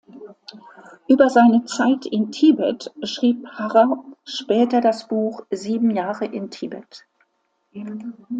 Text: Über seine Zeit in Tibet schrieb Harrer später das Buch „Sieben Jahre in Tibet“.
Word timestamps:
Über 1.07 1.29
seine 1.29 1.65
Zeit 1.65 2.07
in 2.07 2.31
Tibet 2.31 2.89
schrieb 3.03 3.47
Harrer 3.49 4.03
später 4.25 4.81
das 4.81 5.07
Buch 5.07 5.43
„Sieben 5.51 5.91
Jahre 5.95 6.25
in 6.25 6.49
Tibet“. 6.49 7.05